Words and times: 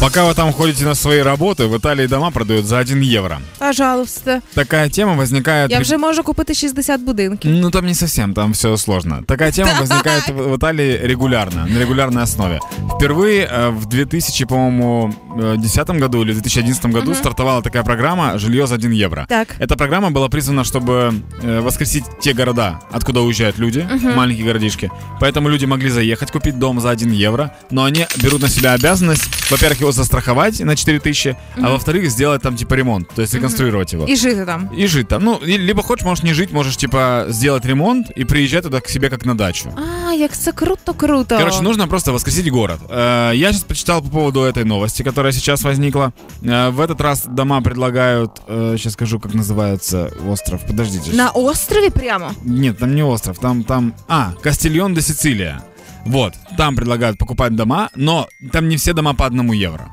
Пока 0.00 0.24
вы 0.24 0.34
там 0.34 0.52
ходите 0.52 0.84
на 0.84 0.94
свои 0.94 1.20
работы, 1.20 1.66
в 1.66 1.76
Италии 1.76 2.06
дома 2.06 2.30
продают 2.30 2.64
за 2.64 2.78
1 2.78 3.00
евро. 3.02 3.38
Пожалуйста. 3.58 4.40
Такая 4.54 4.88
тема 4.88 5.14
возникает... 5.14 5.70
Я 5.70 5.80
вже 5.80 5.98
можу 5.98 6.22
купити 6.22 6.54
60 6.54 7.00
будинків. 7.00 7.50
Ну, 7.54 7.70
там 7.70 7.86
не 7.86 7.94
совсем, 7.94 8.34
там 8.34 8.52
все 8.52 8.76
сложно. 8.76 9.22
Такая 9.26 9.52
тема 9.52 9.70
возникает 9.80 10.28
в 10.28 10.50
в 10.50 10.56
Италии 10.56 11.00
регулярно, 11.02 11.66
на 11.66 11.78
регулярной 11.78 12.22
основе. 12.22 12.60
Впервые 12.96 13.44
э, 13.44 13.68
в 13.68 13.86
2000, 13.86 14.44
по-моему, 14.44 15.14
э, 15.40 15.56
10 15.58 15.90
году 16.00 16.22
или 16.22 16.32
2011 16.32 16.86
году 16.86 17.14
стартовала 17.14 17.62
такая 17.62 17.82
программа 17.82 18.38
«Жилье 18.38 18.66
за 18.66 18.74
1 18.74 18.92
евро». 18.92 19.26
Так. 19.28 19.48
Эта 19.58 19.76
программа 19.76 20.10
была 20.10 20.28
призвана, 20.28 20.64
чтобы 20.64 21.12
э, 21.42 21.60
воскресить 21.60 22.04
те 22.20 22.32
города, 22.32 22.80
откуда 22.92 23.20
уезжают 23.20 23.58
люди, 23.58 23.86
маленькие 24.16 24.46
городишки. 24.46 24.90
Поэтому 25.20 25.48
люди 25.48 25.66
могли 25.66 25.90
заехать, 25.90 26.30
купить 26.30 26.58
дом 26.58 26.80
за 26.80 26.90
1 26.90 27.12
евро, 27.12 27.50
но 27.70 27.84
они 27.84 28.06
берут 28.22 28.42
на 28.42 28.48
себя 28.48 28.72
обязанность, 28.74 29.28
во-первых, 29.50 29.80
его 29.80 29.92
застраховать 29.92 30.60
на 30.60 30.76
4 30.76 30.98
тысячи, 31.00 31.36
а 31.56 31.70
во-вторых, 31.70 32.10
сделать 32.10 32.42
там 32.42 32.56
типа 32.56 32.74
ремонт, 32.74 33.08
то 33.14 33.22
есть 33.22 33.34
реконструировать 33.34 33.92
его. 33.92 34.06
І 34.08 34.16
жити 34.16 34.44
там. 34.46 34.70
И 34.78 34.86
жить 34.88 35.08
там. 35.08 35.24
Ну, 35.24 35.36
и- 35.46 35.58
либо 35.58 35.82
хочешь, 35.82 36.04
можешь 36.06 36.24
не 36.24 36.34
жить, 36.34 36.52
можешь, 36.52 36.76
типа, 36.76 37.24
сделать 37.28 37.66
ремонт 37.66 38.10
и 38.18 38.24
приезжать 38.24 38.62
туда 38.62 38.80
к 38.80 38.88
себе 38.88 39.08
как 39.08 39.26
на 39.26 39.34
дачу. 39.34 39.70
А, 40.08 40.12
як 40.12 40.32
це 40.38 40.52
круто, 40.52 40.94
круто. 40.94 41.36
Короче, 41.38 41.60
нужно 41.62 41.88
просто 41.88 42.12
воскресить 42.12 42.48
город. 42.48 42.78
Э, 42.90 43.32
Я 43.34 43.52
сейчас 43.52 43.62
почитал 43.64 44.02
по 44.02 44.08
поводу 44.08 44.40
этой 44.40 44.64
новости, 44.64 45.02
которая 45.04 45.29
сейчас 45.29 45.63
возникла. 45.63 46.11
Э, 46.43 46.69
В 46.69 46.79
этот 46.81 47.01
раз 47.01 47.25
дома 47.25 47.61
предлагают, 47.61 48.31
сейчас 48.77 48.93
скажу, 48.93 49.19
как 49.19 49.33
называется 49.33 50.11
остров. 50.31 50.59
Подождите. 50.67 51.11
На 51.13 51.29
острові 51.29 51.89
прямо. 51.89 52.31
Нет, 52.43 52.77
там 52.77 52.95
не 52.95 53.03
остров, 53.03 53.37
там, 53.39 53.63
там, 53.63 53.93
а, 54.07 54.31
Кастильон 54.41 54.93
де 54.93 55.01
Сицилия. 55.01 55.61
Вот, 56.05 56.33
там 56.57 56.75
предлагают 56.75 57.17
покупать 57.17 57.55
дома, 57.55 57.89
но 57.95 58.27
там 58.51 58.67
не 58.67 58.75
все 58.75 58.93
дома 58.93 59.13
по 59.13 59.25
одному 59.25 59.53
евро. 59.53 59.87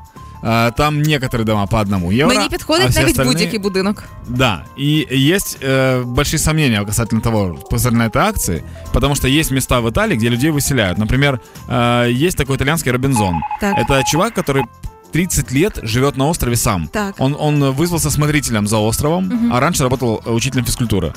Э, 0.45 0.71
Там 0.77 1.01
некоторые 1.01 1.45
дома 1.45 1.67
по 1.67 1.79
одному 1.79 2.11
евро. 2.11 2.27
Мені 2.27 2.45
а 2.45 2.49
підходить 2.49 2.89
все 2.89 3.01
навіть 3.01 3.17
остальные- 3.17 3.25
будь-який 3.25 3.59
будинок. 3.59 4.03
Да, 4.29 4.65
и 4.79 5.07
есть 5.11 5.57
э, 5.61 6.03
большие 6.03 6.39
сомнения 6.39 6.85
касательно 6.85 7.21
того, 7.21 7.57
касательно 7.71 8.03
этой 8.03 8.21
акции, 8.21 8.61
потому 8.93 9.15
что 9.15 9.27
есть 9.27 9.51
места 9.51 9.79
в 9.79 9.89
Италии, 9.89 10.15
где 10.17 10.29
людей 10.29 10.51
выселяют. 10.51 10.97
Например, 10.97 11.39
э, 11.69 12.11
есть 12.27 12.37
такой 12.37 12.57
итальянский 12.57 12.91
Робинзон. 12.91 13.35
Так. 13.61 13.77
Это 13.77 14.03
чувак, 14.11 14.33
который 14.33 14.63
30 15.12 15.50
лет 15.52 15.78
живет 15.82 16.16
на 16.16 16.28
острове 16.28 16.56
сам. 16.56 16.88
Так. 16.88 17.16
Он, 17.18 17.36
он 17.38 17.72
вызвался 17.72 18.10
смотрителем 18.10 18.66
за 18.66 18.78
островом, 18.78 19.50
а 19.52 19.60
раньше 19.60 19.82
работал 19.82 20.22
э, 20.24 20.30
учителем 20.30 20.64
физкультуры. 20.64 21.12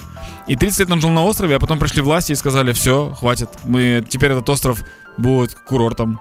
И 0.47 0.55
30 0.55 0.79
лет 0.79 0.91
он 0.91 1.01
жил 1.01 1.09
на 1.09 1.23
острове, 1.23 1.55
а 1.55 1.59
потом 1.59 1.79
пришли 1.79 2.01
власти 2.01 2.31
и 2.31 2.35
сказали, 2.35 2.73
все, 2.73 3.15
хватит, 3.19 3.49
мы 3.63 4.05
теперь 4.07 4.31
этот 4.31 4.49
остров 4.49 4.83
будет 5.17 5.53
курортом. 5.53 6.19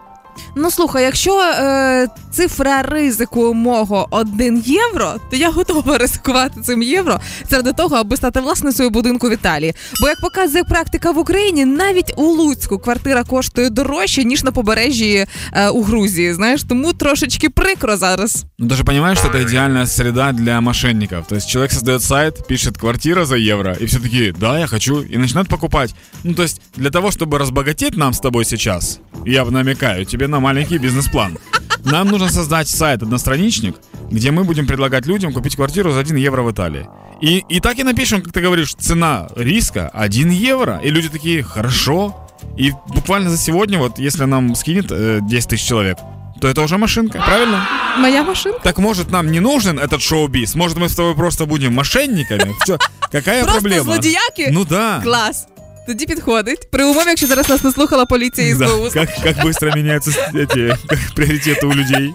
Ну 0.57 0.71
слухай, 0.71 1.05
якщо 1.05 1.41
е, 1.41 2.09
цифра 2.33 2.83
ризику 2.83 3.55
мого 3.55 4.09
1 4.11 4.63
євро, 4.67 5.15
то 5.31 5.37
я 5.37 5.51
готова 5.51 5.99
ризикувати 5.99 6.61
цим 6.61 6.83
євро 6.83 7.21
заради 7.51 7.73
того, 7.73 7.97
аби 7.97 8.17
стати 8.17 8.41
власницею 8.41 8.91
будинку 8.91 9.29
в 9.29 9.33
Італії. 9.33 9.75
Бо 10.01 10.09
як 10.09 10.21
показує 10.21 10.65
практика 10.65 11.11
в 11.11 11.19
Україні, 11.19 11.65
навіть 11.65 12.13
у 12.17 12.23
Луцьку 12.23 12.79
квартира 12.79 13.25
коштує 13.25 13.71
дорожче 13.71 14.25
ніж 14.25 14.45
на 14.45 14.53
побережжі 14.53 15.27
е, 15.53 15.69
у 15.69 15.83
Грузії. 15.83 16.35
Знаєш, 16.35 16.63
тому 16.63 16.93
трошечки 16.93 17.51
прикро 17.51 17.97
зараз. 17.97 18.45
Ну, 18.59 18.69
понимаешь, 18.85 19.19
что 19.19 19.29
это 19.29 19.43
идеальная 19.43 19.87
среда 19.87 20.33
для 20.33 20.61
мошенников. 20.61 21.27
То 21.27 21.37
есть 21.37 21.49
человек 21.49 21.73
сайт, 22.01 22.47
пишет 22.47 22.77
квартира 22.77 23.25
за 23.25 23.37
евро, 23.37 23.77
и 23.81 23.85
все 23.87 23.99
такие, 23.99 24.33
да, 24.33 24.59
я 24.59 24.67
хочу, 24.67 25.03
и 25.03 25.19
начинают 25.19 25.49
покупать. 25.49 25.95
Ну, 26.25 26.35
то 26.35 26.43
есть 26.43 26.61
для 26.77 26.91
того, 26.91 27.11
чтобы 27.11 27.39
разбогатеть 27.39 27.97
нам 27.97 28.13
с 28.13 28.21
тобой 28.21 28.45
сейчас, 28.45 29.01
я 29.25 29.45
намекаю 29.45 30.05
тебе 30.05 30.29
на 30.29 30.41
маленький 30.41 30.79
бизнес-план, 30.79 31.39
нам 31.85 32.09
нужно 32.09 32.29
создать 32.29 32.69
сайт-одностраничник, 32.69 33.77
где 34.11 34.31
мы 34.31 34.45
будем 34.45 34.67
предлагать 34.67 35.07
людям 35.07 35.33
купить 35.33 35.57
квартиру 35.57 35.93
за 35.93 36.01
1 36.01 36.17
евро 36.17 36.43
в 36.43 36.51
Италии. 36.51 36.87
И, 37.23 37.45
и 37.49 37.61
так 37.61 37.79
и 37.79 37.85
напишем, 37.85 38.23
как 38.23 38.33
ты 38.33 38.41
говоришь, 38.41 38.75
цена 38.75 39.29
риска 39.37 39.91
1 39.95 40.31
евро. 40.31 40.81
И 40.85 40.91
люди 40.91 41.09
такие, 41.09 41.43
хорошо. 41.43 42.29
И 42.59 42.73
буквально 42.89 43.31
за 43.31 43.37
сегодня, 43.37 43.79
вот 43.79 43.99
если 43.99 44.25
нам 44.25 44.55
скинет 44.55 44.87
э, 44.91 45.21
10 45.23 45.49
тысяч 45.51 45.67
человек, 45.69 45.99
то 46.41 46.49
это 46.49 46.63
уже 46.63 46.79
машинка, 46.79 47.19
правильно? 47.27 47.69
Моя 47.99 48.23
машина. 48.23 48.55
Так 48.63 48.79
может 48.79 49.11
нам 49.11 49.31
не 49.31 49.41
нужен 49.41 49.79
этот 49.79 50.01
шоу-биз? 50.01 50.55
Может 50.55 50.79
мы 50.79 50.89
с 50.89 50.95
тобой 50.95 51.15
просто 51.15 51.45
будем 51.47 51.75
мошенниками? 51.75 52.55
Чё, 52.67 52.79
какая 53.13 53.43
Просто 53.43 53.61
проблема? 53.61 53.85
злодіяки? 53.85 54.49
Ну 54.53 54.65
да. 54.65 55.01
Клас. 55.05 55.47
Тоді 55.90 56.06
підходить. 56.06 56.72
При 56.72 56.84
умові, 56.86 57.08
якщо 57.08 57.28
зараз 57.28 57.50
нас 57.50 57.64
не 57.64 57.72
слухала 57.72 58.06
поліція 58.06 58.48
і 58.48 58.54
Да, 58.54 58.68
СБУ. 58.68 58.90
Как, 58.94 59.10
как 59.24 59.38
быстро 59.46 59.76
меняются 59.76 60.12
эти 60.34 60.78
как 60.88 61.00
приоритеты 61.16 61.66
у 61.68 61.74
людей. 61.74 62.14